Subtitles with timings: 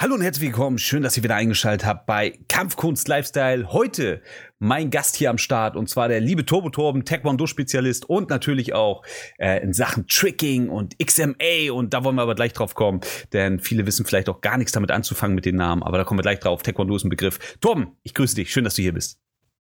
[0.00, 0.78] Hallo und herzlich willkommen.
[0.78, 3.72] Schön, dass ihr wieder eingeschaltet habt bei Kampfkunst Lifestyle.
[3.72, 4.22] Heute
[4.60, 9.02] mein Gast hier am Start und zwar der liebe Turbo Torben, Taekwondo-Spezialist und natürlich auch
[9.38, 13.00] äh, in Sachen Tricking und XMA und da wollen wir aber gleich drauf kommen,
[13.32, 16.18] denn viele wissen vielleicht auch gar nichts damit anzufangen mit den Namen, aber da kommen
[16.18, 16.62] wir gleich drauf.
[16.62, 17.58] Taekwondo ist ein Begriff.
[17.60, 18.52] Torben, ich grüße dich.
[18.52, 19.18] Schön, dass du hier bist.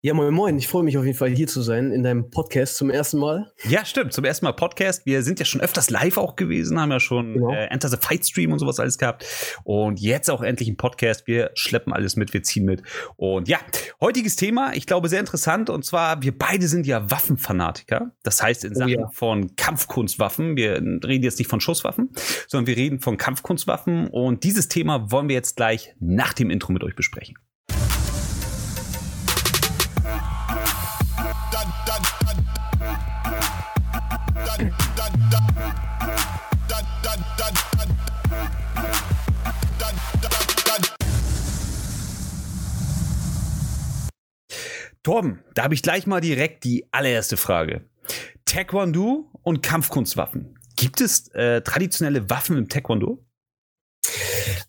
[0.05, 0.59] Ja, moin, moin.
[0.59, 3.53] Ich freue mich auf jeden Fall hier zu sein in deinem Podcast zum ersten Mal.
[3.69, 4.13] Ja, stimmt.
[4.13, 5.07] Zum ersten Mal Podcast.
[5.07, 7.53] Wir sind ja schon öfters live auch gewesen, haben ja schon genau.
[7.53, 9.25] äh, Enter the Fight Stream und sowas alles gehabt.
[9.63, 11.29] Und jetzt auch endlich ein Podcast.
[11.29, 12.83] Wir schleppen alles mit, wir ziehen mit.
[13.15, 13.61] Und ja,
[14.01, 15.71] heutiges Thema, ich glaube, sehr interessant.
[15.71, 18.11] Und zwar, wir beide sind ja Waffenfanatiker.
[18.25, 19.11] Das heißt, in oh Sachen oh ja.
[19.13, 20.57] von Kampfkunstwaffen.
[20.57, 22.11] Wir reden jetzt nicht von Schusswaffen,
[22.49, 24.09] sondern wir reden von Kampfkunstwaffen.
[24.09, 27.37] Und dieses Thema wollen wir jetzt gleich nach dem Intro mit euch besprechen.
[45.03, 47.85] Torben, da habe ich gleich mal direkt die allererste Frage.
[48.45, 50.59] Taekwondo und Kampfkunstwaffen.
[50.77, 53.25] Gibt es äh, traditionelle Waffen im Taekwondo?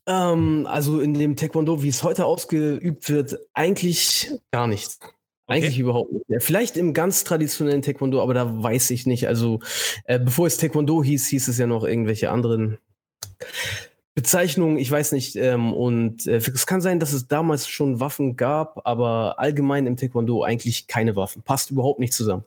[0.08, 5.00] Ähm, also in dem Taekwondo, wie es heute ausgeübt wird, eigentlich gar nichts.
[5.48, 5.82] Eigentlich okay.
[5.82, 6.26] überhaupt nicht.
[6.30, 9.28] Ja, vielleicht im ganz traditionellen Taekwondo, aber da weiß ich nicht.
[9.28, 9.60] Also
[10.06, 12.78] äh, bevor es Taekwondo hieß, hieß es ja noch irgendwelche anderen
[14.16, 15.36] Bezeichnungen, ich weiß nicht.
[15.36, 19.98] Ähm, und äh, es kann sein, dass es damals schon Waffen gab, aber allgemein im
[19.98, 21.42] Taekwondo eigentlich keine Waffen.
[21.42, 22.46] Passt überhaupt nicht zusammen.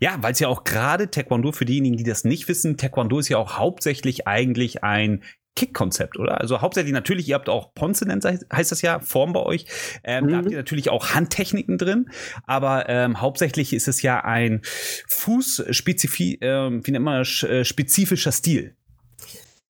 [0.00, 3.28] Ja, weil es ja auch gerade Taekwondo, für diejenigen, die das nicht wissen, Taekwondo ist
[3.28, 5.22] ja auch hauptsächlich eigentlich ein
[5.56, 6.40] Kick-Konzept, oder?
[6.40, 9.66] Also hauptsächlich natürlich, ihr habt auch Ponzenent, heißt das ja, Form bei euch.
[10.02, 10.28] Ähm, mhm.
[10.28, 12.10] Da habt ihr natürlich auch Handtechniken drin,
[12.46, 14.62] aber ähm, hauptsächlich ist es ja ein
[15.08, 18.76] Fußspezifi, äh, wie nennt man das, äh, spezifischer Stil.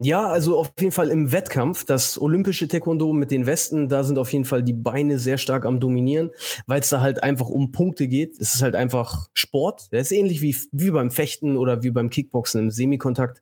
[0.04, 1.86] Ja, also auf jeden Fall im Wettkampf.
[1.86, 5.64] Das olympische Taekwondo mit den Westen, da sind auf jeden Fall die Beine sehr stark
[5.64, 6.30] am Dominieren,
[6.66, 8.38] weil es da halt einfach um Punkte geht.
[8.38, 9.90] Es ist halt einfach Sport.
[9.92, 13.40] Der ist ähnlich wie, wie beim Fechten oder wie beim Kickboxen im Semikontakt.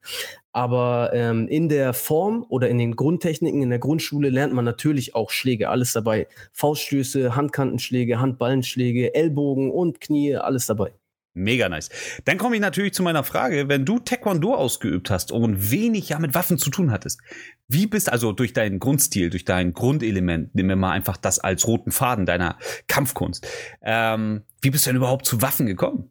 [0.53, 5.17] Aber ähm, in der Form oder in den Grundtechniken in der Grundschule lernt man natürlich
[5.17, 6.29] auch Schläge, alles dabei.
[6.53, 10.93] Fauststöße, Handkantenschläge, Handballenschläge, Ellbogen und Knie, alles dabei.
[11.35, 11.89] Mega nice.
[12.27, 16.19] Dann komme ich natürlich zu meiner Frage, wenn du Taekwondo ausgeübt hast und wenig ja
[16.19, 17.21] mit Waffen zu tun hattest,
[17.69, 21.67] wie bist also durch deinen Grundstil, durch dein Grundelement, nehmen wir mal einfach das als
[21.67, 23.47] roten Faden deiner Kampfkunst,
[23.81, 26.11] ähm, wie bist du denn überhaupt zu Waffen gekommen?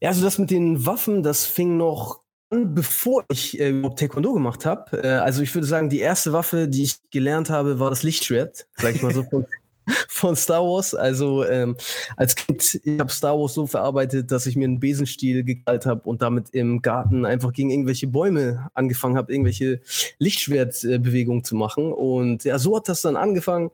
[0.00, 4.66] Ja, also das mit den Waffen, das fing noch an, bevor ich äh, Taekwondo gemacht
[4.66, 5.04] habe.
[5.04, 8.66] Äh, also ich würde sagen, die erste Waffe, die ich gelernt habe, war das Lichtschwert,
[8.76, 9.24] sag ich mal so
[10.08, 10.94] von, Star Wars.
[10.94, 11.76] Also ähm,
[12.16, 16.02] als Kind, ich habe Star Wars so verarbeitet, dass ich mir einen Besenstiel gekrallt habe
[16.08, 19.80] und damit im Garten einfach gegen irgendwelche Bäume angefangen habe, irgendwelche
[20.18, 21.92] Lichtschwertbewegungen zu machen.
[21.92, 23.70] Und ja, so hat das dann angefangen.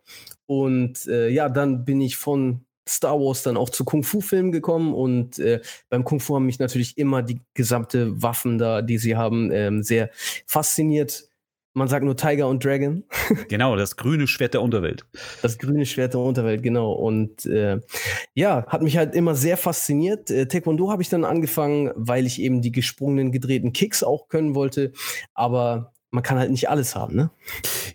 [0.46, 5.38] Und äh, ja, dann bin ich von Star Wars dann auch zu Kung-Fu-Filmen gekommen und
[5.38, 9.82] äh, beim Kung-Fu haben mich natürlich immer die gesamte Waffen da, die sie haben, ähm,
[9.82, 10.10] sehr
[10.46, 11.29] fasziniert.
[11.72, 13.04] Man sagt nur Tiger und Dragon.
[13.48, 15.06] genau, das grüne Schwert der Unterwelt.
[15.40, 16.92] Das grüne Schwert der Unterwelt, genau.
[16.92, 17.80] Und äh,
[18.34, 20.30] ja, hat mich halt immer sehr fasziniert.
[20.30, 24.56] Äh, Taekwondo habe ich dann angefangen, weil ich eben die gesprungenen, gedrehten Kicks auch können
[24.56, 24.92] wollte.
[25.34, 27.30] Aber man kann halt nicht alles haben, ne?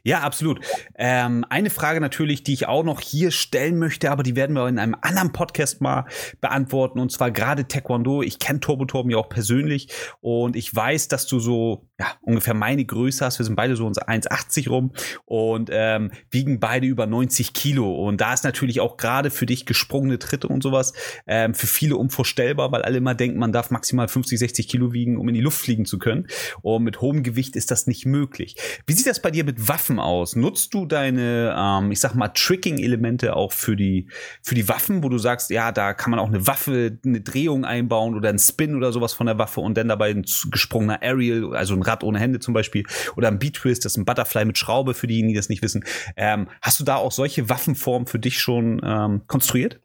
[0.04, 0.60] Ja, absolut.
[0.96, 4.68] Ähm, eine Frage natürlich, die ich auch noch hier stellen möchte, aber die werden wir
[4.68, 6.06] in einem anderen Podcast mal
[6.42, 7.00] beantworten.
[7.00, 8.22] Und zwar gerade Taekwondo.
[8.22, 9.90] Ich kenne Turbo Torben ja auch persönlich
[10.22, 13.40] und ich weiß, dass du so ja, ungefähr meine Größe hast.
[13.40, 14.92] Wir sind beide so uns 1,80 rum
[15.24, 17.90] und ähm, wiegen beide über 90 Kilo.
[18.06, 20.92] Und da ist natürlich auch gerade für dich gesprungene Tritte und sowas
[21.26, 25.18] ähm, für viele unvorstellbar, weil alle immer denken, man darf maximal 50, 60 Kilo wiegen,
[25.18, 26.28] um in die Luft fliegen zu können.
[26.62, 28.58] Und mit hohem Gewicht ist das nicht möglich.
[28.86, 30.36] Wie sieht das bei dir mit Waffen aus?
[30.36, 34.10] Nutzt du deine, ähm, ich sag mal, Tricking-Elemente auch für die,
[34.42, 37.64] für die Waffen, wo du sagst, ja, da kann man auch eine Waffe, eine Drehung
[37.64, 41.56] einbauen oder einen Spin oder sowas von der Waffe und dann dabei ein gesprungener Aerial,
[41.56, 42.84] also ein Rad ohne Hände zum Beispiel,
[43.16, 45.84] oder ein Beat-Twist, das ist ein Butterfly mit Schraube für diejenigen, die das nicht wissen.
[46.16, 49.80] Ähm, hast du da auch solche Waffenformen für dich schon ähm, konstruiert?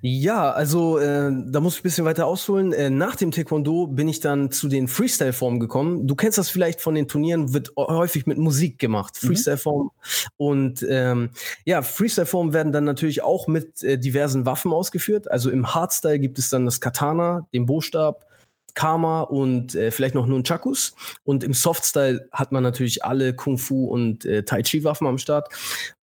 [0.00, 2.72] Ja, also äh, da muss ich ein bisschen weiter ausholen.
[2.72, 6.06] Äh, nach dem Taekwondo bin ich dann zu den Freestyle-Formen gekommen.
[6.06, 9.28] Du kennst das vielleicht von den Turnieren, wird häufig mit Musik gemacht, mhm.
[9.28, 9.90] Freestyle-Formen.
[10.36, 11.30] Und ähm,
[11.64, 15.30] ja, Freestyle-Formen werden dann natürlich auch mit äh, diversen Waffen ausgeführt.
[15.30, 18.26] Also im Hardstyle gibt es dann das Katana, den Buchstab,
[18.74, 20.94] Karma und äh, vielleicht noch Nunchakus.
[21.24, 25.18] Und im Softstyle hat man natürlich alle Kung Fu und äh, Tai Chi Waffen am
[25.18, 25.48] Start.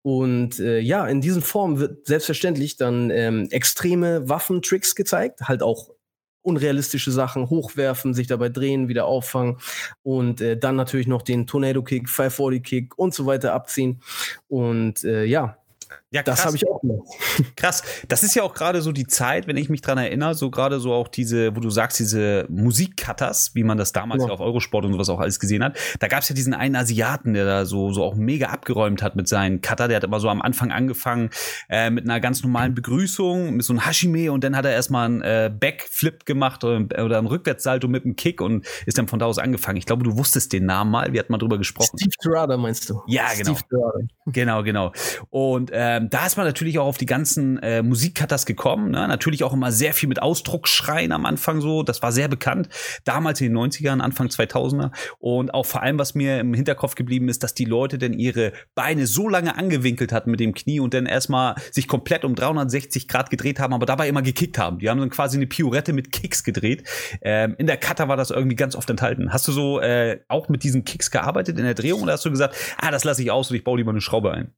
[0.01, 5.89] Und äh, ja, in diesen Formen wird selbstverständlich dann ähm, extreme Waffentricks gezeigt, halt auch
[6.43, 9.57] unrealistische Sachen, hochwerfen, sich dabei drehen, wieder auffangen
[10.01, 14.01] und äh, dann natürlich noch den Tornado Kick, 540 Kick und so weiter abziehen.
[14.47, 15.57] Und äh, ja,
[16.13, 17.07] ja, das habe ich auch gemacht.
[17.55, 17.83] Krass.
[18.09, 20.81] Das ist ja auch gerade so die Zeit, wenn ich mich dran erinnere, so gerade
[20.81, 24.29] so auch diese, wo du sagst, diese Musikcutters, wie man das damals ja.
[24.29, 25.77] auf Eurosport und sowas auch alles gesehen hat.
[25.99, 29.15] Da gab es ja diesen einen Asiaten, der da so, so auch mega abgeräumt hat
[29.15, 29.87] mit seinen Cutter.
[29.87, 31.29] Der hat immer so am Anfang angefangen
[31.69, 35.05] äh, mit einer ganz normalen Begrüßung, mit so einem Hashime und dann hat er erstmal
[35.05, 39.19] einen äh, Backflip gemacht oder, oder einen Rückwärtssalto mit einem Kick und ist dann von
[39.19, 39.77] da aus angefangen.
[39.77, 41.13] Ich glaube, du wusstest den Namen mal.
[41.13, 41.97] Wir hatten mal drüber gesprochen.
[41.97, 43.01] Steve Terada meinst du?
[43.07, 43.55] Ja, genau.
[43.55, 44.91] Steve Genau, genau.
[45.29, 48.91] Und ähm, da ist man natürlich auch auf die ganzen äh, Musikcutters gekommen.
[48.91, 49.07] Ne?
[49.07, 51.83] Natürlich auch immer sehr viel mit Ausdrucksschreien am Anfang so.
[51.83, 52.69] Das war sehr bekannt.
[53.03, 54.91] Damals in den 90ern, Anfang 2000er.
[55.19, 58.53] Und auch vor allem, was mir im Hinterkopf geblieben ist, dass die Leute denn ihre
[58.75, 63.07] Beine so lange angewinkelt hatten mit dem Knie und dann erstmal sich komplett um 360
[63.07, 64.79] Grad gedreht haben, aber dabei immer gekickt haben.
[64.79, 66.87] Die haben dann quasi eine Piorette mit Kicks gedreht.
[67.21, 69.33] Ähm, in der Cutter war das irgendwie ganz oft enthalten.
[69.33, 72.31] Hast du so äh, auch mit diesen Kicks gearbeitet in der Drehung oder hast du
[72.31, 74.53] gesagt, ah, das lasse ich aus und ich baue lieber eine Schraube ein?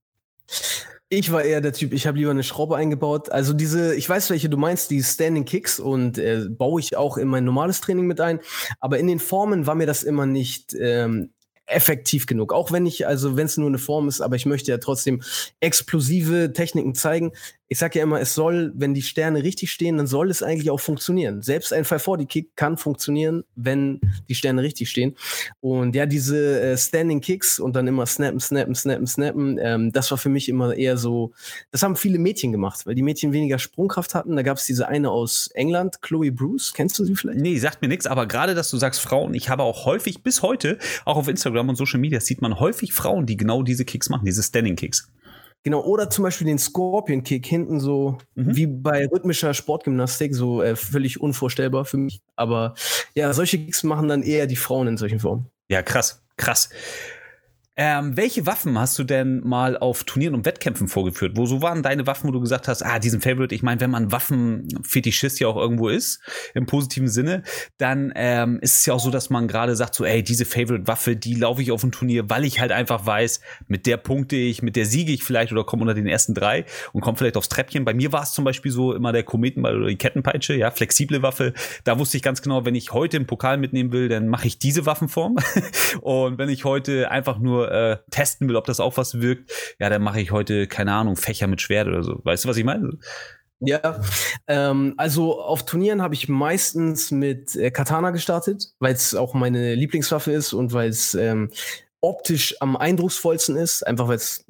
[1.16, 3.32] Ich war eher der Typ, ich habe lieber eine Schraube eingebaut.
[3.32, 7.18] Also diese, ich weiß, welche du meinst, die Standing Kicks und äh, baue ich auch
[7.18, 8.40] in mein normales Training mit ein.
[8.80, 11.30] Aber in den Formen war mir das immer nicht ähm,
[11.68, 12.52] effektiv genug.
[12.52, 15.22] Auch wenn ich, also wenn es nur eine Form ist, aber ich möchte ja trotzdem
[15.60, 17.32] explosive Techniken zeigen
[17.70, 20.70] ich sage ja immer, es soll, wenn die Sterne richtig stehen, dann soll es eigentlich
[20.70, 21.42] auch funktionieren.
[21.42, 24.00] Selbst ein 540-Kick kann funktionieren, wenn
[24.30, 25.16] die Sterne richtig stehen.
[25.60, 30.12] Und ja, diese äh, Standing Kicks und dann immer snappen, snappen, snappen, snappen, ähm, das
[30.12, 31.32] war für mich immer eher so,
[31.72, 34.36] das haben viele Mädchen gemacht, weil die Mädchen weniger Sprungkraft hatten.
[34.36, 37.40] Da gab es diese eine aus England, Chloe Bruce, kennst du sie vielleicht?
[37.40, 40.42] Nee, sagt mir nichts, aber gerade, dass du sagst Frauen, ich habe auch häufig bis
[40.42, 44.10] heute, auch auf Instagram und Social Media, sieht man häufig Frauen, die genau diese Kicks
[44.10, 45.10] machen, diese Standing Kicks.
[45.64, 48.56] Genau, oder zum Beispiel den Scorpion Kick hinten so mhm.
[48.56, 52.22] wie bei rhythmischer Sportgymnastik, so äh, völlig unvorstellbar für mich.
[52.36, 52.76] Aber
[53.16, 55.48] ja, solche Kicks machen dann eher die Frauen in solchen Formen.
[55.70, 56.70] Ja, krass, krass.
[57.76, 61.32] Ähm, welche Waffen hast du denn mal auf Turnieren und Wettkämpfen vorgeführt?
[61.36, 63.90] Wo so waren deine Waffen, wo du gesagt hast, ah, diesen Favorite, ich meine, wenn
[63.90, 66.22] man Waffenfetischist ja auch irgendwo ist,
[66.54, 67.42] im positiven Sinne,
[67.80, 71.16] dann ähm, ist es ja auch so, dass man gerade sagt, so, ey, diese Favorite-Waffe,
[71.16, 74.62] die laufe ich auf ein Turnier, weil ich halt einfach weiß, mit der punkte ich,
[74.62, 77.50] mit der siege ich vielleicht oder komme unter den ersten drei und komme vielleicht aufs
[77.50, 77.86] Treppchen.
[77.86, 81.24] Bei mir war es zum Beispiel so immer der Kometenball oder die Kettenpeitsche, ja, flexible
[81.24, 81.54] Waffe.
[81.86, 84.60] Da wusste ich ganz genau, wenn ich heute einen Pokal mitnehmen will, dann mache ich
[84.60, 85.38] diese Waffenform.
[86.02, 89.90] und wenn ich heute einfach nur äh, testen will, ob das auch was wirkt, ja,
[89.90, 92.20] dann mache ich heute, keine Ahnung, Fächer mit Schwert oder so.
[92.24, 92.98] Weißt du, was ich meine?
[93.66, 94.02] Ja,
[94.48, 99.76] ähm, also auf Turnieren habe ich meistens mit äh, Katana gestartet, weil es auch meine
[99.76, 101.50] Lieblingswaffe ist und weil es ähm,
[102.04, 104.46] optisch am eindrucksvollsten ist, einfach weil es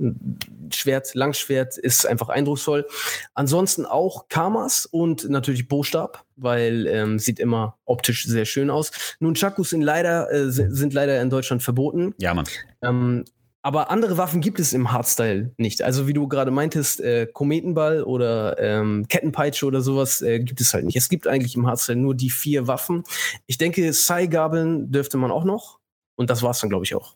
[0.72, 2.88] Schwert, Langschwert ist einfach eindrucksvoll.
[3.36, 8.92] Ansonsten auch Kamas und natürlich Bostab, weil ähm, sieht immer optisch sehr schön aus.
[9.20, 12.16] Nun Chakus sind leider äh, sind leider in Deutschland verboten.
[12.18, 12.46] Ja, Mann.
[12.82, 13.24] Ähm,
[13.62, 15.84] aber andere Waffen gibt es im Hardstyle nicht.
[15.84, 20.74] Also wie du gerade meintest, äh, Kometenball oder ähm, Kettenpeitsche oder sowas äh, gibt es
[20.74, 20.98] halt nicht.
[20.98, 23.04] Es gibt eigentlich im Hardstyle nur die vier Waffen.
[23.46, 25.80] Ich denke, Sai-Gabeln dürfte man auch noch.
[26.16, 27.16] Und das war's dann, glaube ich, auch.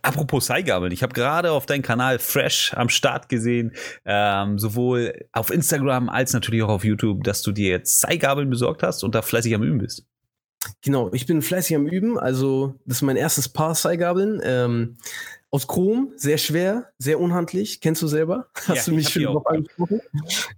[0.00, 3.72] Apropos Seigabeln, ich habe gerade auf deinem Kanal Fresh am Start gesehen,
[4.04, 8.82] ähm, sowohl auf Instagram als natürlich auch auf YouTube, dass du dir jetzt Seigabeln besorgt
[8.82, 10.04] hast und da fleißig am Üben bist.
[10.80, 12.18] Genau, ich bin fleißig am Üben.
[12.18, 14.40] Also, das ist mein erstes Paar Seigabeln.
[14.44, 14.96] Ähm,
[15.50, 17.80] aus Chrom, sehr schwer, sehr unhandlich.
[17.80, 18.48] Kennst du selber?
[18.54, 20.00] Hast ja, du mich schon drauf angesprochen?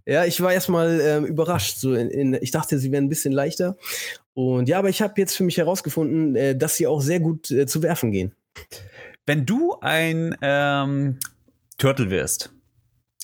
[0.07, 1.79] Ja, ich war erstmal ähm, überrascht.
[1.79, 3.77] So in, in, ich dachte, sie wären ein bisschen leichter.
[4.35, 7.51] Und ja, aber ich habe jetzt für mich herausgefunden, äh, dass sie auch sehr gut
[7.51, 8.35] äh, zu werfen gehen.
[9.27, 11.19] Wenn du ein ähm,
[11.79, 12.55] Turtle wärst,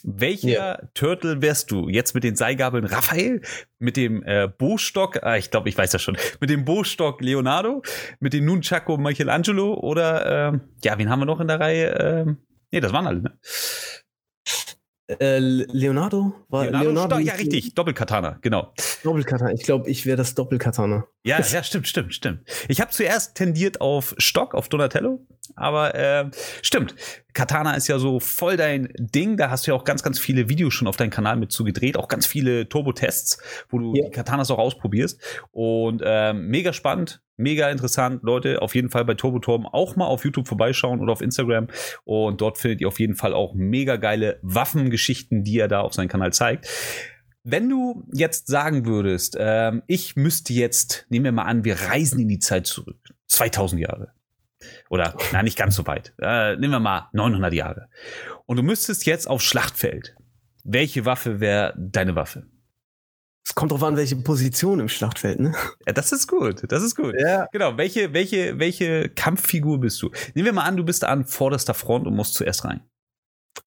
[0.03, 0.79] welcher ja.
[0.95, 1.89] Turtle wärst du?
[1.89, 3.43] Jetzt mit den Seigabeln Raphael,
[3.79, 7.83] mit dem äh, Bostock, ah, ich glaube, ich weiß das schon, mit dem Bostock Leonardo,
[8.19, 11.95] mit dem Nunchaku Michelangelo oder, äh, ja, wen haben wir noch in der Reihe?
[11.95, 12.35] Äh,
[12.71, 13.39] nee, das waren alle, ne?
[15.19, 16.35] Äh, Leonardo?
[16.49, 16.91] War Leonardo?
[16.91, 17.75] Leonardo ja, richtig.
[17.75, 18.73] Doppelkatana, genau.
[19.03, 19.53] Doppelkatana.
[19.53, 21.07] Ich glaube, ich wäre das Doppelkatana.
[21.25, 22.41] Ja, ja, stimmt, stimmt, stimmt.
[22.69, 25.27] Ich habe zuerst tendiert auf Stock, auf Donatello,
[25.57, 26.31] aber äh,
[26.63, 26.95] stimmt.
[27.33, 29.37] Katana ist ja so voll dein Ding.
[29.37, 31.97] Da hast du ja auch ganz, ganz viele Videos schon auf deinem Kanal mit zugedreht,
[31.97, 34.05] auch ganz viele Turbo-Tests, wo du ja.
[34.05, 35.21] die Katanas auch ausprobierst.
[35.51, 38.23] Und äh, mega spannend, mega interessant.
[38.23, 39.41] Leute, auf jeden Fall bei Turbo
[39.73, 41.69] auch mal auf YouTube vorbeischauen oder auf Instagram.
[42.05, 45.95] Und dort findet ihr auf jeden Fall auch mega geile Waffengeschichten, die er da auf
[45.95, 46.69] seinem Kanal zeigt.
[47.43, 52.21] Wenn du jetzt sagen würdest, ähm, ich müsste jetzt, nehmen wir mal an, wir reisen
[52.21, 54.13] in die Zeit zurück, 2000 Jahre.
[54.91, 56.13] Oder, na, nicht ganz so weit.
[56.21, 57.89] Äh, nehmen wir mal 900 Jahre.
[58.45, 60.17] Und du müsstest jetzt aufs Schlachtfeld.
[60.65, 62.47] Welche Waffe wäre deine Waffe?
[63.51, 65.53] Es kommt drauf an, welche Position im Schlachtfeld, ne?
[65.85, 66.63] Ja, das ist gut.
[66.71, 67.17] Das ist gut.
[67.19, 67.49] Ja.
[67.51, 67.77] Genau.
[67.77, 70.13] Welche, welche, welche Kampffigur bist du?
[70.35, 72.81] Nehmen wir mal an, du bist an vorderster Front und musst zuerst rein.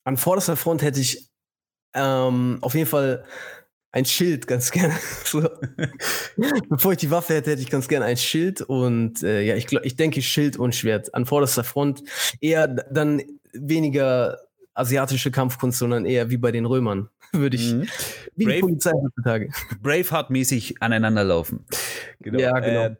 [0.06, 1.28] An vorderster Front hätte ich
[1.94, 3.25] ähm, auf jeden Fall
[3.92, 4.96] ein Schild ganz gerne.
[5.25, 5.50] so.
[6.70, 9.68] Bevor ich die Waffe hätte, hätte ich ganz gerne ein Schild und äh, ja, ich,
[9.68, 12.04] glaub, ich denke Schild und Schwert an vorderster Front.
[12.40, 13.22] Eher dann
[13.52, 14.38] weniger
[14.74, 17.74] asiatische Kampfkunst, sondern eher wie bei den Römern, würde ich.
[17.74, 17.88] Mhm.
[18.36, 19.50] Wie Brave, die Polizei heutzutage.
[19.82, 21.65] Braveheart-mäßig aneinanderlaufen.
[22.20, 22.39] Genau.
[22.39, 22.86] Ja, genau.
[22.86, 22.96] Äh,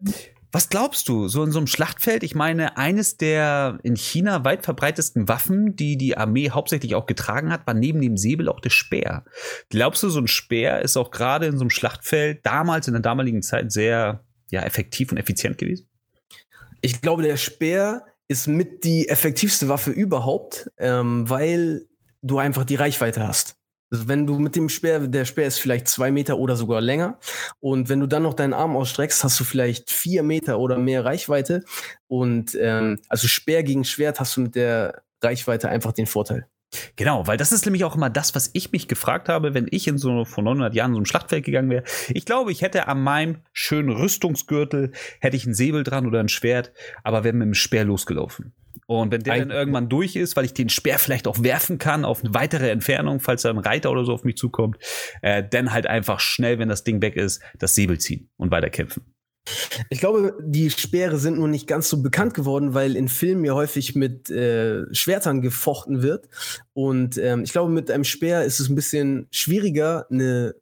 [0.54, 2.22] was glaubst du, so in so einem Schlachtfeld?
[2.22, 7.52] Ich meine, eines der in China weit verbreitesten Waffen, die die Armee hauptsächlich auch getragen
[7.52, 9.26] hat, war neben dem Säbel auch der Speer.
[9.70, 13.02] Glaubst du, so ein Speer ist auch gerade in so einem Schlachtfeld damals, in der
[13.02, 15.88] damaligen Zeit, sehr ja, effektiv und effizient gewesen?
[16.82, 21.88] Ich glaube, der Speer ist mit die effektivste Waffe überhaupt, ähm, weil
[22.22, 23.56] du einfach die Reichweite hast.
[23.92, 27.20] Also wenn du mit dem Speer, der Speer ist vielleicht zwei Meter oder sogar länger.
[27.60, 31.06] Und wenn du dann noch deinen Arm ausstreckst, hast du vielleicht vier Meter oder mehr
[31.06, 31.64] Reichweite.
[32.08, 36.48] Und ähm, also Speer gegen Schwert hast du mit der Reichweite einfach den Vorteil.
[36.96, 39.88] Genau, weil das ist nämlich auch immer das, was ich mich gefragt habe, wenn ich
[39.88, 41.84] in so vor 900 Jahren so einem Schlachtfeld gegangen wäre.
[42.10, 46.30] Ich glaube, ich hätte an meinem schönen Rüstungsgürtel hätte ich ein Säbel dran oder ein
[46.30, 48.54] Schwert, aber wäre mit dem Speer losgelaufen.
[48.86, 52.06] Und wenn der dann irgendwann durch ist, weil ich den Speer vielleicht auch werfen kann
[52.06, 54.78] auf eine weitere Entfernung, falls da ein Reiter oder so auf mich zukommt,
[55.22, 58.70] äh, dann halt einfach schnell, wenn das Ding weg ist, das Säbel ziehen und weiter
[58.70, 59.13] kämpfen.
[59.90, 63.54] Ich glaube, die Speere sind nur nicht ganz so bekannt geworden, weil in Filmen ja
[63.54, 66.30] häufig mit äh, Schwertern gefochten wird.
[66.74, 70.56] Und ähm, ich glaube, mit einem Speer ist es ein bisschen schwieriger, eine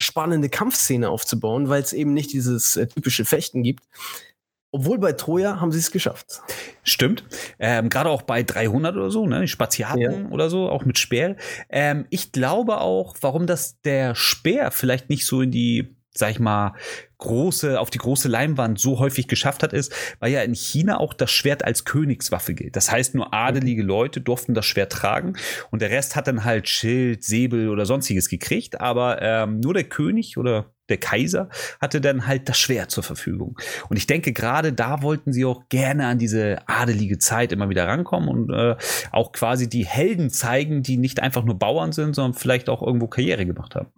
[0.00, 3.84] spannende Kampfszene aufzubauen, weil es eben nicht dieses äh, typische Fechten gibt.
[4.72, 6.42] Obwohl bei Troja haben sie es geschafft.
[6.82, 7.24] Stimmt.
[7.58, 9.48] Ähm, Gerade auch bei 300 oder so, ne?
[9.48, 10.28] Spaziaten ja.
[10.28, 11.36] oder so, auch mit Speer.
[11.70, 16.40] Ähm, ich glaube auch, warum das der Speer vielleicht nicht so in die, sag ich
[16.40, 16.74] mal,
[17.18, 21.14] große, auf die große Leinwand so häufig geschafft hat, ist, weil ja in China auch
[21.14, 22.76] das Schwert als Königswaffe gilt.
[22.76, 25.34] Das heißt, nur adelige Leute durften das Schwert tragen
[25.70, 29.84] und der Rest hat dann halt Schild, Säbel oder sonstiges gekriegt, aber ähm, nur der
[29.84, 31.48] König oder der Kaiser
[31.80, 33.58] hatte dann halt das Schwert zur Verfügung.
[33.88, 37.88] Und ich denke, gerade da wollten sie auch gerne an diese adelige Zeit immer wieder
[37.88, 38.76] rankommen und äh,
[39.10, 43.08] auch quasi die Helden zeigen, die nicht einfach nur Bauern sind, sondern vielleicht auch irgendwo
[43.08, 43.88] Karriere gemacht haben.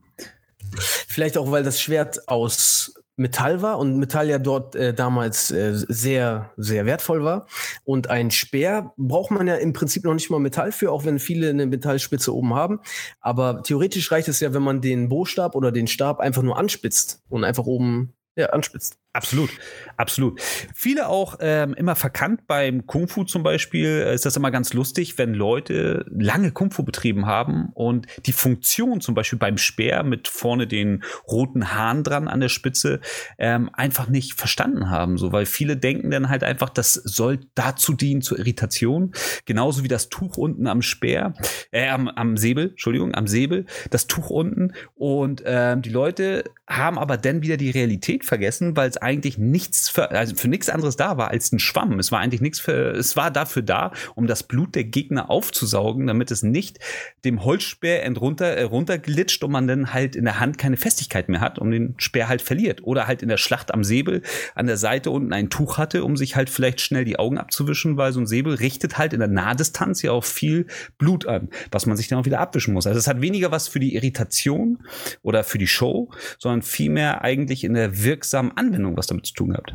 [0.80, 5.72] Vielleicht auch, weil das Schwert aus Metall war und Metall ja dort äh, damals äh,
[5.74, 7.46] sehr, sehr wertvoll war.
[7.84, 11.18] Und ein Speer braucht man ja im Prinzip noch nicht mal Metall für, auch wenn
[11.18, 12.80] viele eine Metallspitze oben haben.
[13.20, 17.22] Aber theoretisch reicht es ja, wenn man den Bostab oder den Stab einfach nur anspitzt
[17.28, 18.98] und einfach oben ja, anspitzt.
[19.18, 19.50] Absolut,
[19.96, 20.40] absolut.
[20.72, 24.72] Viele auch ähm, immer verkannt beim Kung Fu zum Beispiel äh, ist das immer ganz
[24.74, 30.04] lustig, wenn Leute lange Kung Fu betrieben haben und die Funktion zum Beispiel beim Speer
[30.04, 33.00] mit vorne den roten Hahn dran an der Spitze
[33.38, 37.94] ähm, einfach nicht verstanden haben, so weil viele denken dann halt einfach, das soll dazu
[37.94, 39.10] dienen zur Irritation,
[39.46, 41.34] genauso wie das Tuch unten am Speer,
[41.72, 46.98] äh, am, am Säbel, Entschuldigung, am Säbel, das Tuch unten und ähm, die Leute haben
[46.98, 50.96] aber dann wieder die Realität vergessen, weil es eigentlich nichts für, also für nichts anderes
[50.96, 51.98] da war als ein Schwamm.
[51.98, 56.06] Es war eigentlich nichts für, es war dafür da, um das Blut der Gegner aufzusaugen,
[56.06, 56.78] damit es nicht
[57.24, 61.40] dem Holzspeer entrunter, äh, runterglitscht und man dann halt in der Hand keine Festigkeit mehr
[61.40, 62.82] hat und den Speer halt verliert.
[62.82, 64.22] Oder halt in der Schlacht am Säbel
[64.54, 67.96] an der Seite unten ein Tuch hatte, um sich halt vielleicht schnell die Augen abzuwischen,
[67.96, 70.66] weil so ein Säbel richtet halt in der Nahdistanz ja auch viel
[70.98, 72.86] Blut an, was man sich dann auch wieder abwischen muss.
[72.86, 74.80] Also es hat weniger was für die Irritation
[75.22, 79.50] oder für die Show, sondern vielmehr eigentlich in der wirksamen Anwendung was damit zu tun
[79.50, 79.74] gehabt.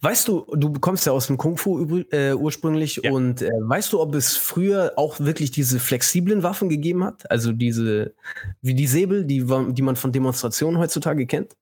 [0.00, 3.10] Weißt du, du kommst ja aus dem Kung Fu äh, ursprünglich ja.
[3.10, 7.30] und äh, weißt du, ob es früher auch wirklich diese flexiblen Waffen gegeben hat?
[7.30, 8.14] Also diese,
[8.60, 11.56] wie die Säbel, die, die man von Demonstrationen heutzutage kennt?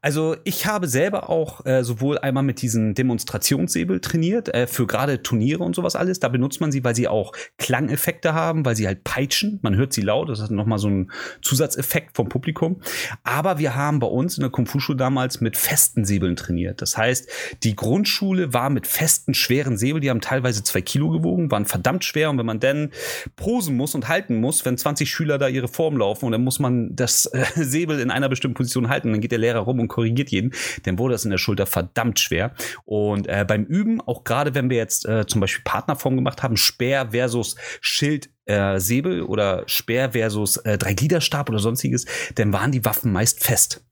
[0.00, 5.22] Also ich habe selber auch äh, sowohl einmal mit diesen Demonstrationssäbel trainiert, äh, für gerade
[5.22, 6.20] Turniere und sowas alles.
[6.20, 9.58] Da benutzt man sie, weil sie auch Klangeffekte haben, weil sie halt peitschen.
[9.62, 11.10] Man hört sie laut, das ist nochmal so ein
[11.42, 12.80] Zusatzeffekt vom Publikum.
[13.22, 16.82] Aber wir haben bei uns in der Kung Fu-Schule damals mit festen Säbeln trainiert.
[16.82, 21.10] Das heißt, heißt, die Grundschule war mit festen, schweren Säbel, die haben teilweise zwei Kilo
[21.10, 22.30] gewogen, waren verdammt schwer.
[22.30, 22.90] Und wenn man dann
[23.36, 26.58] posen muss und halten muss, wenn 20 Schüler da ihre Form laufen und dann muss
[26.58, 29.88] man das äh, Säbel in einer bestimmten Position halten, dann geht der Lehrer rum und
[29.88, 30.52] korrigiert jeden,
[30.84, 32.54] dann wurde das in der Schulter verdammt schwer.
[32.84, 36.56] Und äh, beim Üben, auch gerade wenn wir jetzt äh, zum Beispiel Partnerform gemacht haben,
[36.56, 42.84] Speer versus Schild äh, Säbel oder Speer versus äh, Dreigliederstab oder sonstiges, dann waren die
[42.84, 43.84] Waffen meist fest.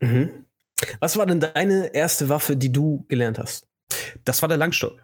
[0.00, 0.41] Mhm.
[1.00, 3.66] Was war denn deine erste Waffe, die du gelernt hast?
[4.24, 5.02] Das war der Langstock.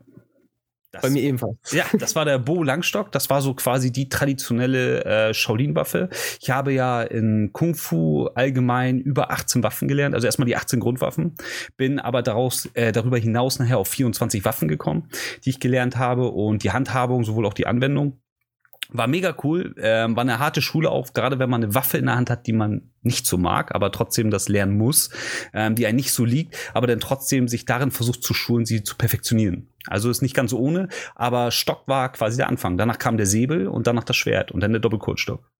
[0.91, 1.59] Das, Bei mir ebenfalls.
[1.71, 3.13] Ja, das war der Bo Langstock.
[3.13, 6.09] Das war so quasi die traditionelle äh, Shaolin-Waffe.
[6.41, 10.15] Ich habe ja in Kung Fu allgemein über 18 Waffen gelernt.
[10.15, 11.35] Also erstmal die 18 Grundwaffen.
[11.77, 15.11] Bin aber daraus, äh, darüber hinaus nachher auf 24 Waffen gekommen,
[15.45, 16.31] die ich gelernt habe.
[16.31, 18.19] Und die Handhabung, sowohl auch die Anwendung,
[18.91, 22.07] war mega cool, ähm, war eine harte Schule auch, gerade wenn man eine Waffe in
[22.07, 25.11] der Hand hat, die man nicht so mag, aber trotzdem das lernen muss,
[25.53, 28.83] ähm, die einem nicht so liegt, aber dann trotzdem sich darin versucht zu schulen, sie
[28.83, 29.69] zu perfektionieren.
[29.87, 32.79] Also ist nicht ganz so ohne, aber Stock war quasi der Anfang.
[32.79, 35.51] Danach kam der Säbel und danach das Schwert und dann der Doppelkurzstock.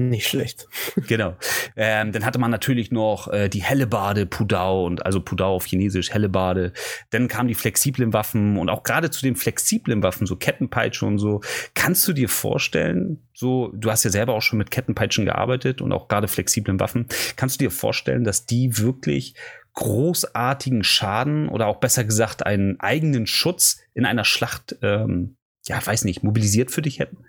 [0.00, 0.68] Nicht schlecht.
[1.08, 1.36] genau.
[1.74, 6.12] Ähm, dann hatte man natürlich noch äh, die Hellebade, Pudao und also Pudao auf Chinesisch,
[6.12, 6.72] Hellebade.
[7.10, 11.18] Dann kamen die flexiblen Waffen und auch gerade zu den flexiblen Waffen, so Kettenpeitsche und
[11.18, 11.40] so.
[11.74, 15.90] Kannst du dir vorstellen, so, du hast ja selber auch schon mit Kettenpeitschen gearbeitet und
[15.90, 17.08] auch gerade flexiblen Waffen.
[17.34, 19.34] Kannst du dir vorstellen, dass die wirklich
[19.74, 25.36] großartigen Schaden oder auch besser gesagt einen eigenen Schutz in einer Schlacht, ähm,
[25.66, 27.24] ja, weiß nicht, mobilisiert für dich hätten?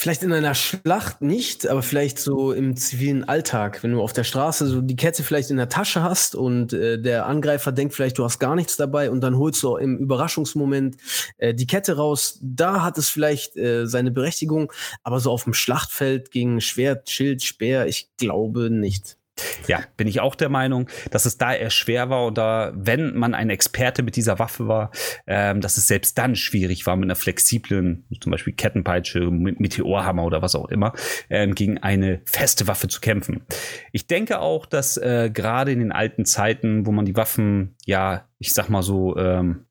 [0.00, 4.24] Vielleicht in einer Schlacht nicht, aber vielleicht so im zivilen Alltag, wenn du auf der
[4.24, 8.16] Straße so die Kette vielleicht in der Tasche hast und äh, der Angreifer denkt vielleicht,
[8.16, 10.96] du hast gar nichts dabei und dann holst du im Überraschungsmoment
[11.36, 12.38] äh, die Kette raus.
[12.40, 17.42] Da hat es vielleicht äh, seine Berechtigung, aber so auf dem Schlachtfeld gegen Schwert, Schild,
[17.42, 19.19] Speer, ich glaube nicht.
[19.66, 23.34] Ja, bin ich auch der Meinung, dass es da eher schwer war oder wenn man
[23.34, 24.90] ein Experte mit dieser Waffe war,
[25.26, 30.42] ähm, dass es selbst dann schwierig war, mit einer flexiblen, zum Beispiel Kettenpeitsche, Meteorhammer oder
[30.42, 30.92] was auch immer,
[31.28, 33.42] ähm, gegen eine feste Waffe zu kämpfen.
[33.92, 38.28] Ich denke auch, dass äh, gerade in den alten Zeiten, wo man die Waffen, ja,
[38.38, 39.66] ich sag mal so, ähm,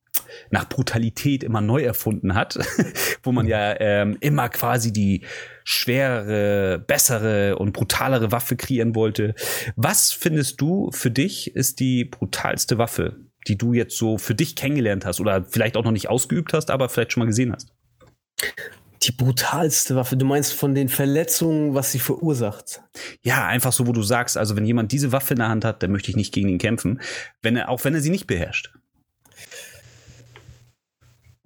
[0.51, 2.59] nach Brutalität immer neu erfunden hat,
[3.23, 5.25] wo man ja ähm, immer quasi die
[5.63, 9.35] schwerere, bessere und brutalere Waffe kreieren wollte.
[9.75, 13.17] Was findest du für dich ist die brutalste Waffe,
[13.47, 16.71] die du jetzt so für dich kennengelernt hast oder vielleicht auch noch nicht ausgeübt hast,
[16.71, 17.73] aber vielleicht schon mal gesehen hast?
[19.03, 22.81] Die brutalste Waffe, du meinst von den Verletzungen, was sie verursacht?
[23.21, 25.81] Ja, einfach so, wo du sagst, also wenn jemand diese Waffe in der Hand hat,
[25.81, 26.99] dann möchte ich nicht gegen ihn kämpfen,
[27.41, 28.73] wenn er, auch wenn er sie nicht beherrscht.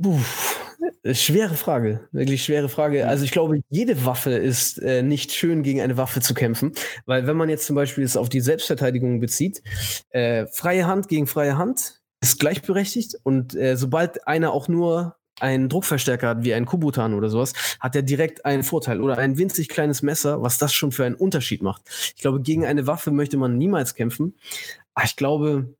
[0.03, 0.19] Puh,
[1.13, 3.07] schwere Frage, wirklich schwere Frage.
[3.07, 6.73] Also ich glaube, jede Waffe ist äh, nicht schön, gegen eine Waffe zu kämpfen,
[7.05, 9.63] weil wenn man jetzt zum Beispiel es auf die Selbstverteidigung bezieht,
[10.09, 15.69] äh, freie Hand gegen freie Hand ist gleichberechtigt und äh, sobald einer auch nur einen
[15.69, 19.69] Druckverstärker hat, wie ein Kubutan oder sowas, hat er direkt einen Vorteil oder ein winzig
[19.69, 21.83] kleines Messer, was das schon für einen Unterschied macht.
[22.15, 24.35] Ich glaube, gegen eine Waffe möchte man niemals kämpfen.
[24.93, 25.73] Aber ich glaube,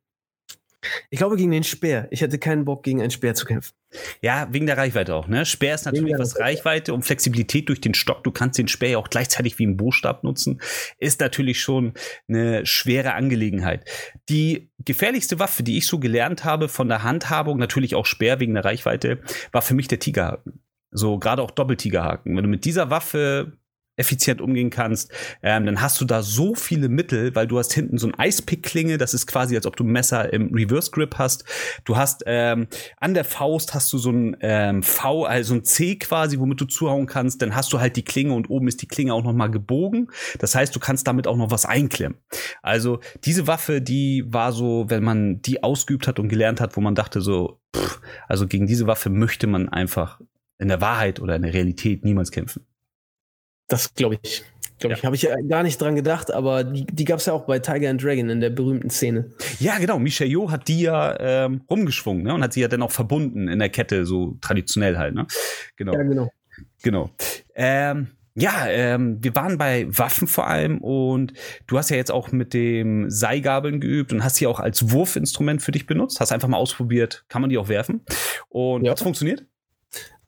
[1.10, 2.08] ich glaube gegen den Speer.
[2.12, 3.74] Ich hätte keinen Bock, gegen einen Speer zu kämpfen.
[4.22, 5.28] Ja, wegen der Reichweite auch.
[5.28, 5.46] Ne?
[5.46, 8.24] Speer ist natürlich was Reichweite und Flexibilität durch den Stock.
[8.24, 10.62] Du kannst den Speer ja auch gleichzeitig wie einen Bohrstab nutzen.
[10.98, 11.94] Ist natürlich schon
[12.28, 13.86] eine schwere Angelegenheit.
[14.30, 18.54] Die gefährlichste Waffe, die ich so gelernt habe von der Handhabung, natürlich auch Speer wegen
[18.54, 20.60] der Reichweite, war für mich der Tigerhaken.
[20.92, 22.36] So gerade auch Doppeltigerhaken.
[22.36, 23.58] Wenn du mit dieser Waffe
[23.96, 27.98] effizient umgehen kannst, ähm, dann hast du da so viele Mittel, weil du hast hinten
[27.98, 31.46] so ein Eispick-Klinge, das ist quasi, als ob du ein Messer im Reverse Grip hast.
[31.86, 35.98] Du hast ähm, an der Faust hast du so ein ähm, V, also ein C
[35.98, 37.42] quasi, womit du zuhauen kannst.
[37.42, 40.08] Dann hast du halt die Klinge und oben ist die Klinge auch noch mal gebogen.
[40.40, 42.18] Das heißt, du kannst damit auch noch was einklemmen.
[42.62, 46.82] Also diese Waffe, die war so, wenn man die ausgeübt hat und gelernt hat, wo
[46.82, 50.20] man dachte so, pff, also gegen diese Waffe möchte man einfach
[50.58, 52.66] in der Wahrheit oder in der Realität niemals kämpfen.
[53.68, 54.44] Das glaube ich.
[54.80, 54.98] Glaube ja.
[54.98, 57.60] ich, habe ich gar nicht dran gedacht, aber die, die gab es ja auch bei
[57.60, 59.32] Tiger and Dragon in der berühmten Szene.
[59.60, 59.98] Ja, genau.
[60.00, 62.34] Michel Jo hat die ja ähm, rumgeschwungen ne?
[62.34, 65.16] und hat sie ja dann auch verbunden in der Kette, so traditionell halt.
[65.16, 65.26] Ne?
[65.78, 65.94] Genau.
[65.94, 66.30] Ja, genau.
[66.82, 67.10] Genau.
[67.56, 71.34] Ähm, ja, ähm, wir waren bei Waffen vor allem und
[71.68, 75.62] du hast ja jetzt auch mit dem Seigabeln geübt und hast sie auch als Wurfinstrument
[75.62, 76.20] für dich benutzt.
[76.20, 78.02] Hast einfach mal ausprobiert, kann man die auch werfen.
[78.50, 78.92] Und ja.
[78.92, 79.46] hat's funktioniert?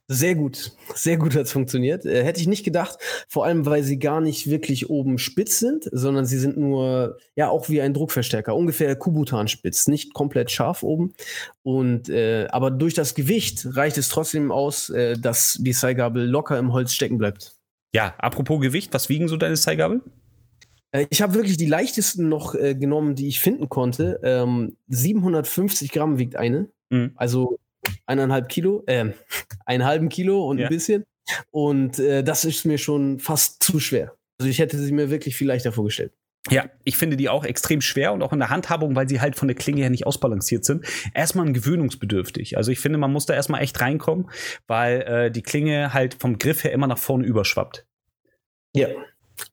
[0.07, 2.05] Sehr gut, sehr gut hat es funktioniert.
[2.05, 5.89] Äh, hätte ich nicht gedacht, vor allem weil sie gar nicht wirklich oben spitz sind,
[5.91, 10.83] sondern sie sind nur, ja, auch wie ein Druckverstärker, ungefähr Kubutan spitz, nicht komplett scharf
[10.83, 11.15] oben.
[11.63, 16.59] Und äh, aber durch das Gewicht reicht es trotzdem aus, äh, dass die Seigabel locker
[16.59, 17.55] im Holz stecken bleibt.
[17.91, 20.01] Ja, apropos Gewicht, was wiegen so deine Seigabel?
[20.91, 24.19] Äh, ich habe wirklich die leichtesten noch äh, genommen, die ich finden konnte.
[24.21, 26.69] Ähm, 750 Gramm wiegt eine.
[26.91, 27.13] Mhm.
[27.15, 27.57] Also
[28.05, 29.11] eineinhalb Kilo, äh,
[29.65, 30.67] einen halben Kilo und ja.
[30.67, 31.03] ein bisschen.
[31.51, 34.15] Und äh, das ist mir schon fast zu schwer.
[34.39, 36.13] Also ich hätte sie mir wirklich viel leichter vorgestellt.
[36.51, 39.35] Ja, ich finde die auch extrem schwer und auch in der Handhabung, weil sie halt
[39.35, 40.85] von der Klinge her nicht ausbalanciert sind.
[41.13, 42.57] Erstmal gewöhnungsbedürftig.
[42.57, 44.29] Also ich finde, man muss da erstmal echt reinkommen,
[44.67, 47.87] weil äh, die Klinge halt vom Griff her immer nach vorne überschwappt.
[48.75, 48.89] Ja.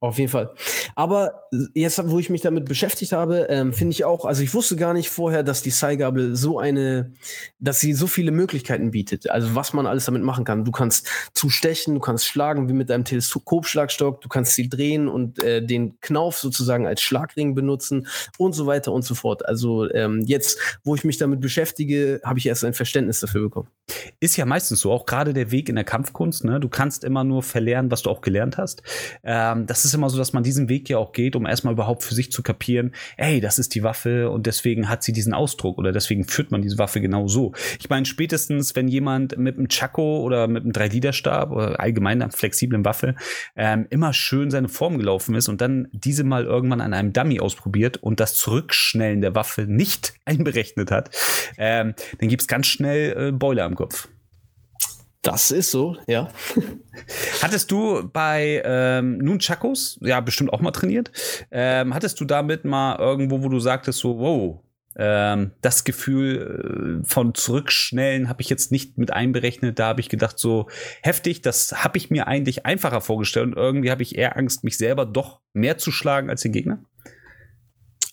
[0.01, 0.51] Auf jeden Fall.
[0.95, 4.77] Aber jetzt, wo ich mich damit beschäftigt habe, ähm, finde ich auch, also ich wusste
[4.77, 7.13] gar nicht vorher, dass die Seilgabel so eine,
[7.59, 9.31] dass sie so viele Möglichkeiten bietet.
[9.31, 10.65] Also was man alles damit machen kann.
[10.65, 15.43] Du kannst zustechen, du kannst schlagen wie mit einem Teleskopschlagstock, du kannst sie drehen und
[15.43, 18.07] äh, den Knauf sozusagen als Schlagring benutzen
[18.39, 19.47] und so weiter und so fort.
[19.47, 23.69] Also ähm, jetzt, wo ich mich damit beschäftige, habe ich erst ein Verständnis dafür bekommen.
[24.21, 26.45] Ist ja meistens so, auch gerade der Weg in der Kampfkunst.
[26.45, 26.61] Ne?
[26.61, 28.83] Du kannst immer nur verlernen, was du auch gelernt hast.
[29.25, 32.03] Ähm, das ist immer so, dass man diesen Weg ja auch geht, um erstmal überhaupt
[32.03, 35.79] für sich zu kapieren, ey, das ist die Waffe und deswegen hat sie diesen Ausdruck
[35.79, 37.55] oder deswegen führt man diese Waffe genau so.
[37.81, 42.31] Ich meine, spätestens, wenn jemand mit einem Chaco oder mit einem Dreiliederstab oder allgemein einer
[42.31, 43.15] flexiblen Waffe
[43.57, 47.41] ähm, immer schön seine Form gelaufen ist und dann diese mal irgendwann an einem Dummy
[47.41, 51.17] ausprobiert und das Zurückschnellen der Waffe nicht einberechnet hat,
[51.57, 54.09] ähm, dann gibt's ganz schnell äh, Boiler im Kopf.
[55.23, 56.29] Das ist so, ja.
[57.43, 61.13] Hattest du bei ähm, Nunchakos, ja, bestimmt auch mal trainiert,
[61.53, 64.61] ähm, hattest du damit mal irgendwo, wo du sagtest, so, wow,
[64.97, 69.79] ähm, das Gefühl äh, von Zurückschnellen habe ich jetzt nicht mit einberechnet.
[69.79, 70.69] Da habe ich gedacht, so
[71.03, 74.77] heftig, das habe ich mir eigentlich einfacher vorgestellt und irgendwie habe ich eher Angst, mich
[74.77, 76.85] selber doch mehr zu schlagen als den Gegner.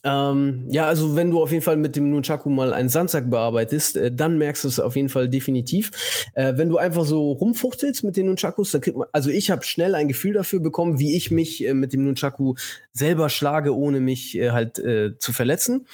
[0.03, 3.97] Ähm, ja, also wenn du auf jeden Fall mit dem Nunchaku mal einen Sandsack bearbeitest,
[3.97, 5.91] äh, dann merkst du es auf jeden Fall definitiv.
[6.35, 9.63] Äh, wenn du einfach so rumfuchtelst mit den Nunchakus, dann kriegt man, also ich habe
[9.63, 12.55] schnell ein Gefühl dafür bekommen, wie ich mich äh, mit dem Nunchaku
[12.93, 15.85] selber schlage, ohne mich äh, halt äh, zu verletzen.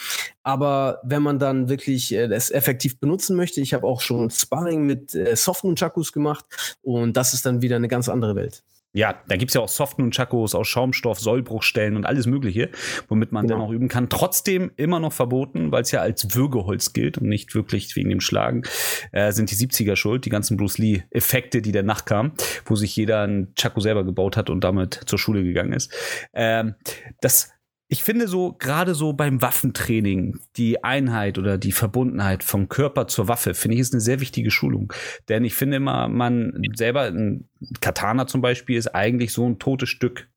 [0.43, 4.85] Aber wenn man dann wirklich äh, es effektiv benutzen möchte, ich habe auch schon Sparring
[4.85, 6.45] mit Soft Nunchakus gemacht
[6.83, 8.61] und das ist dann wieder eine ganz andere Welt.
[8.95, 12.69] Ja, da gibt's ja auch Soft Nunchakos aus Schaumstoff, Sollbruchstellen und alles Mögliche,
[13.09, 13.59] womit man genau.
[13.59, 14.07] dann auch üben kann.
[14.07, 18.21] Trotzdem immer noch verboten, weil es ja als Würgeholz gilt und nicht wirklich wegen dem
[18.21, 18.63] Schlagen,
[19.11, 22.31] äh, sind die 70er schuld, die ganzen Bruce Lee-Effekte, die danach kamen,
[22.63, 25.91] wo sich jeder ein Chaco selber gebaut hat und damit zur Schule gegangen ist.
[26.33, 26.75] Ähm,
[27.19, 27.54] das
[27.95, 33.29] ich finde so, gerade so beim Waffentraining, die Einheit oder die Verbundenheit vom Körper zur
[33.29, 34.91] Waffe, finde ich, ist eine sehr wichtige Schulung.
[35.29, 37.47] Denn ich finde immer, man selber, ein
[37.79, 40.27] Katana zum Beispiel, ist eigentlich so ein totes Stück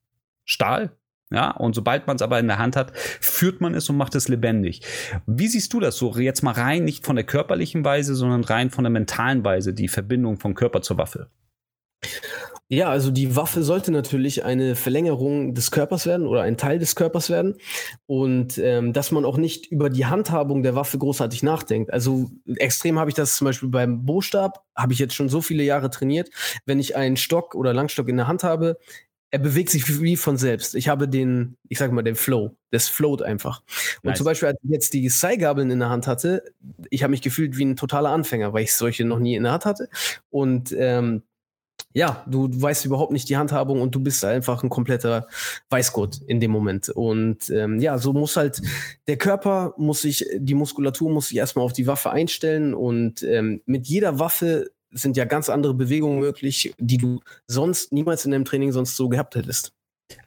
[0.44, 0.96] Stahl.
[1.32, 4.14] Ja, und sobald man es aber in der Hand hat, führt man es und macht
[4.14, 4.82] es lebendig.
[5.26, 6.16] Wie siehst du das so?
[6.16, 9.88] Jetzt mal rein, nicht von der körperlichen Weise, sondern rein von der mentalen Weise, die
[9.88, 11.28] Verbindung vom Körper zur Waffe.
[12.70, 16.94] Ja, also die Waffe sollte natürlich eine Verlängerung des Körpers werden oder ein Teil des
[16.94, 17.56] Körpers werden
[18.04, 21.90] und ähm, dass man auch nicht über die Handhabung der Waffe großartig nachdenkt.
[21.90, 25.62] Also extrem habe ich das zum Beispiel beim Bostab, habe ich jetzt schon so viele
[25.62, 26.28] Jahre trainiert.
[26.66, 28.76] Wenn ich einen Stock oder Langstock in der Hand habe,
[29.30, 30.74] er bewegt sich wie von selbst.
[30.74, 32.56] Ich habe den, ich sag mal, den Flow.
[32.70, 33.62] Das float einfach.
[34.02, 34.18] Und nice.
[34.18, 36.44] zum Beispiel, als ich jetzt die Seilgabeln in der Hand hatte,
[36.90, 39.52] ich habe mich gefühlt wie ein totaler Anfänger, weil ich solche noch nie in der
[39.52, 39.88] Hand hatte.
[40.30, 41.22] Und ähm,
[41.94, 45.26] ja, du, du weißt überhaupt nicht die Handhabung und du bist einfach ein kompletter
[45.70, 46.88] Weißgurt in dem Moment.
[46.90, 48.60] Und ähm, ja, so muss halt
[49.06, 53.62] der Körper muss sich, die Muskulatur muss sich erstmal auf die Waffe einstellen und ähm,
[53.66, 58.44] mit jeder Waffe sind ja ganz andere Bewegungen möglich, die du sonst niemals in deinem
[58.44, 59.72] Training sonst so gehabt hättest.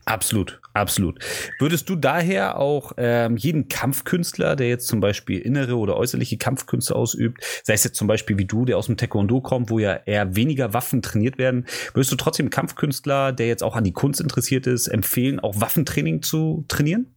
[0.04, 1.18] Absolut, absolut.
[1.58, 6.94] Würdest du daher auch ähm, jeden Kampfkünstler, der jetzt zum Beispiel innere oder äußerliche Kampfkünste
[6.94, 9.94] ausübt, sei es jetzt zum Beispiel wie du, der aus dem Taekwondo kommt, wo ja
[9.94, 14.20] eher weniger Waffen trainiert werden, würdest du trotzdem Kampfkünstler, der jetzt auch an die Kunst
[14.20, 17.14] interessiert ist, empfehlen, auch Waffentraining zu trainieren?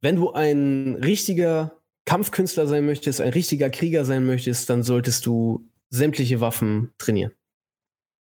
[0.00, 1.72] Wenn du ein richtiger
[2.04, 7.32] Kampfkünstler sein möchtest, ein richtiger Krieger sein möchtest, dann solltest du sämtliche Waffen trainieren.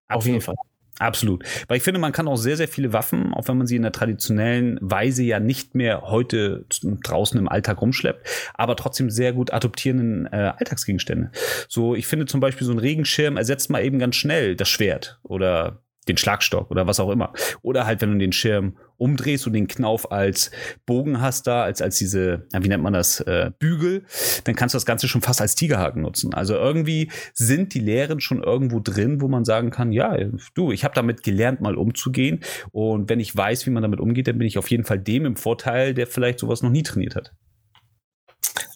[0.07, 0.19] Absolut.
[0.19, 0.55] Auf jeden Fall.
[0.99, 1.43] Absolut.
[1.67, 3.81] Weil ich finde, man kann auch sehr, sehr viele Waffen, auch wenn man sie in
[3.81, 9.51] der traditionellen Weise ja nicht mehr heute draußen im Alltag rumschleppt, aber trotzdem sehr gut
[9.51, 11.31] adoptieren in äh, Alltagsgegenstände.
[11.67, 15.19] So, ich finde zum Beispiel so ein Regenschirm ersetzt mal eben ganz schnell das Schwert
[15.23, 17.33] oder den Schlagstock oder was auch immer.
[17.61, 20.51] Oder halt, wenn du den Schirm umdrehst und den Knauf als
[20.85, 24.05] Bogen hast da, als, als diese, wie nennt man das, äh, Bügel,
[24.43, 26.33] dann kannst du das Ganze schon fast als Tigerhaken nutzen.
[26.33, 30.15] Also irgendwie sind die Lehren schon irgendwo drin, wo man sagen kann, ja,
[30.53, 32.41] du, ich habe damit gelernt, mal umzugehen.
[32.71, 35.25] Und wenn ich weiß, wie man damit umgeht, dann bin ich auf jeden Fall dem
[35.25, 37.33] im Vorteil, der vielleicht sowas noch nie trainiert hat.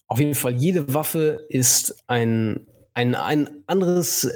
[0.08, 4.28] Auf jeden Fall, jede Waffe ist ein, ein, ein anderes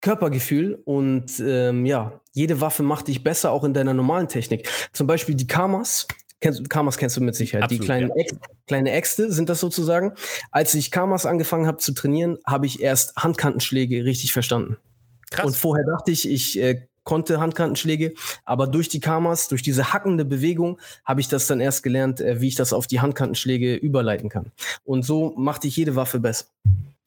[0.00, 4.68] Körpergefühl und ähm, ja, jede Waffe macht dich besser, auch in deiner normalen Technik.
[4.92, 6.06] Zum Beispiel die Kamas.
[6.40, 7.64] Kennst, Kamas kennst du mit Sicherheit.
[7.64, 8.16] Absolut, die kleinen, ja.
[8.16, 8.34] Äx,
[8.66, 10.12] kleine Äxte sind das sozusagen.
[10.50, 14.76] Als ich Kamas angefangen habe zu trainieren, habe ich erst Handkantenschläge richtig verstanden.
[15.30, 15.46] Krass.
[15.46, 18.12] Und vorher dachte ich, ich äh, konnte Handkantenschläge,
[18.44, 22.40] aber durch die Kamas, durch diese hackende Bewegung, habe ich das dann erst gelernt, äh,
[22.40, 24.52] wie ich das auf die Handkantenschläge überleiten kann.
[24.84, 26.46] Und so macht dich jede Waffe besser.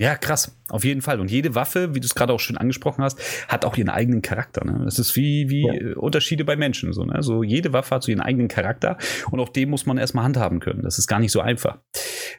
[0.01, 0.57] Ja, krass.
[0.69, 1.19] Auf jeden Fall.
[1.19, 4.21] Und jede Waffe, wie du es gerade auch schon angesprochen hast, hat auch ihren eigenen
[4.21, 4.63] Charakter.
[4.63, 4.85] Ne?
[4.85, 5.97] Das ist wie, wie ja.
[5.97, 6.93] Unterschiede bei Menschen.
[6.93, 7.21] So, ne?
[7.21, 8.97] so jede Waffe hat so ihren eigenen Charakter
[9.29, 10.83] und auch den muss man erstmal handhaben können.
[10.83, 11.79] Das ist gar nicht so einfach.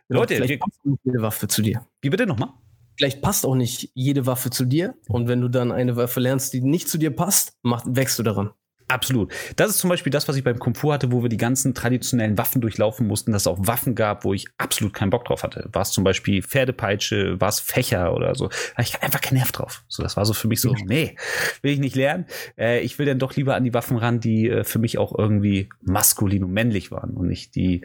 [0.09, 1.87] Ja, Leute, vielleicht wir, passt nicht jede Waffe zu dir.
[2.01, 2.49] Wie bitte nochmal?
[2.97, 4.95] Vielleicht passt auch nicht jede Waffe zu dir.
[5.09, 8.23] Und wenn du dann eine Waffe lernst, die nicht zu dir passt, mach, wächst du
[8.23, 8.51] daran.
[8.91, 9.33] Absolut.
[9.55, 11.75] Das ist zum Beispiel das, was ich beim Kung Fu hatte, wo wir die ganzen
[11.75, 15.45] traditionellen Waffen durchlaufen mussten, dass es auch Waffen gab, wo ich absolut keinen Bock drauf
[15.45, 15.69] hatte.
[15.73, 18.49] War es zum Beispiel Pferdepeitsche, war es Fächer oder so.
[18.49, 19.85] Da hatte ich einfach keinen Nerv drauf.
[19.87, 21.15] So, das war so für mich so, nee,
[21.63, 22.27] will ich nicht lernen.
[22.59, 25.17] Äh, ich will dann doch lieber an die Waffen ran, die äh, für mich auch
[25.17, 27.83] irgendwie maskulin und männlich waren und nicht die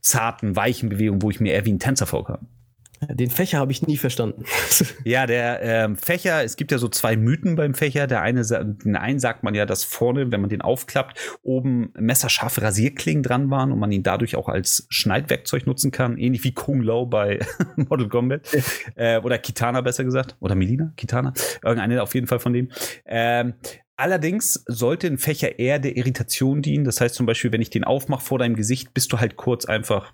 [0.00, 2.48] zarten, weichen Bewegungen, wo ich mir eher wie ein Tänzer vorkam.
[3.02, 4.44] Den Fächer habe ich nie verstanden.
[5.04, 8.06] ja, der ähm, Fächer, es gibt ja so zwei Mythen beim Fächer.
[8.06, 12.62] Der eine, den einen sagt man ja, dass vorne, wenn man den aufklappt, oben messerscharfe
[12.62, 16.82] Rasierklingen dran waren und man ihn dadurch auch als Schneidwerkzeug nutzen kann, ähnlich wie Kung
[16.82, 17.40] Lao bei
[17.76, 18.40] Model Combat.
[18.96, 20.36] äh, oder Kitana besser gesagt.
[20.40, 21.32] Oder Melina, Kitana.
[21.62, 22.70] Irgendeine auf jeden Fall von dem.
[23.04, 23.54] Ähm,
[23.98, 26.84] Allerdings sollte ein Fächer eher der Irritation dienen.
[26.84, 29.64] Das heißt zum Beispiel, wenn ich den aufmache vor deinem Gesicht, bist du halt kurz
[29.64, 30.12] einfach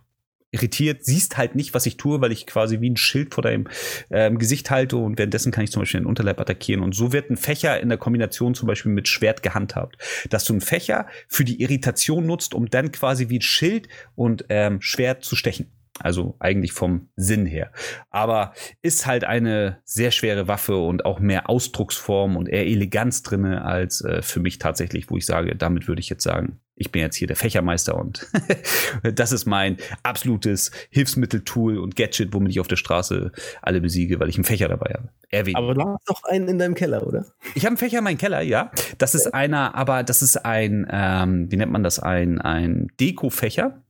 [0.53, 3.67] irritiert, siehst halt nicht, was ich tue, weil ich quasi wie ein Schild vor deinem
[4.11, 6.83] ähm, Gesicht halte und währenddessen kann ich zum Beispiel den Unterleib attackieren.
[6.83, 9.97] Und so wird ein Fächer in der Kombination zum Beispiel mit Schwert gehandhabt.
[10.31, 14.45] Dass du einen Fächer für die Irritation nutzt, um dann quasi wie ein Schild und
[14.51, 15.73] ähm, Schwert zu stechen.
[15.99, 17.71] Also eigentlich vom Sinn her.
[18.11, 23.65] Aber ist halt eine sehr schwere Waffe und auch mehr Ausdrucksform und eher Eleganz drinne
[23.65, 27.03] als äh, für mich tatsächlich, wo ich sage, damit würde ich jetzt sagen, ich bin
[27.03, 28.27] jetzt hier der Fächermeister und
[29.03, 34.29] das ist mein absolutes Hilfsmittel-Tool und Gadget, womit ich auf der Straße alle besiege, weil
[34.29, 35.09] ich einen Fächer dabei habe.
[35.33, 35.57] Erwähnt.
[35.57, 37.25] Aber du hast doch einen in deinem Keller, oder?
[37.55, 38.71] Ich habe einen Fächer in meinem Keller, ja.
[38.99, 43.83] Das ist einer, aber das ist ein, ähm, wie nennt man das, ein, ein Deko-Fächer,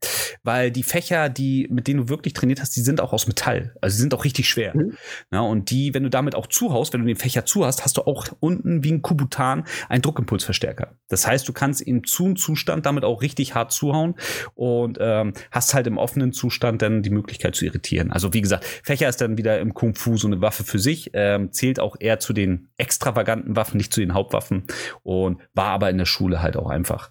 [0.45, 3.75] weil die Fächer, die, mit denen du wirklich trainiert hast, die sind auch aus Metall.
[3.81, 4.77] Also sie sind auch richtig schwer.
[4.77, 4.97] Mhm.
[5.33, 8.03] Ja, und die, wenn du damit auch zuhaust, wenn du den Fächer zuhast, hast du
[8.03, 10.95] auch unten wie ein Kubutan einen Druckimpulsverstärker.
[11.09, 14.15] Das heißt, du kannst im zu Zustand damit auch richtig hart zuhauen
[14.55, 18.13] und ähm, hast halt im offenen Zustand dann die Möglichkeit zu irritieren.
[18.13, 21.13] Also wie gesagt, Fächer ist dann wieder im Kung Fu so eine Waffe für sich.
[21.15, 24.67] Äh, ähm, zählt auch eher zu den extravaganten Waffen, nicht zu den Hauptwaffen
[25.03, 27.11] und war aber in der Schule halt auch einfach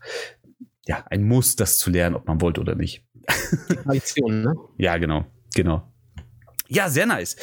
[0.86, 3.06] ja ein Muss, das zu lernen, ob man wollte oder nicht.
[3.84, 4.56] Tradition, ne?
[4.78, 5.92] Ja, genau, genau.
[6.74, 7.36] Ja, sehr nice.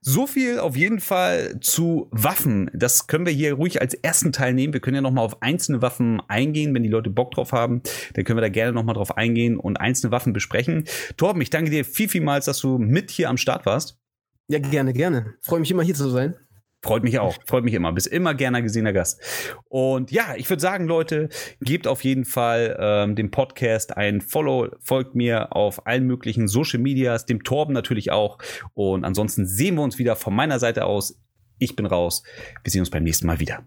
[0.00, 2.70] So viel auf jeden Fall zu Waffen.
[2.72, 4.72] Das können wir hier ruhig als ersten Teil nehmen.
[4.72, 7.82] Wir können ja noch mal auf einzelne Waffen eingehen, wenn die Leute Bock drauf haben.
[8.14, 10.84] Dann können wir da gerne noch mal drauf eingehen und einzelne Waffen besprechen.
[11.16, 13.98] Torben, ich danke dir viel, vielmals, dass du mit hier am Start warst.
[14.48, 15.34] Ja, gerne, gerne.
[15.42, 16.36] Freue mich immer hier zu sein.
[16.82, 17.34] Freut mich auch.
[17.46, 17.92] Freut mich immer.
[17.92, 19.20] Bist immer gerne gesehener Gast.
[19.68, 21.30] Und ja, ich würde sagen, Leute,
[21.60, 24.68] gebt auf jeden Fall ähm, dem Podcast ein Follow.
[24.80, 28.38] Folgt mir auf allen möglichen Social Medias, dem Torben natürlich auch.
[28.74, 31.18] Und ansonsten sehen wir uns wieder von meiner Seite aus.
[31.58, 32.22] Ich bin raus.
[32.62, 33.64] Wir sehen uns beim nächsten Mal wieder.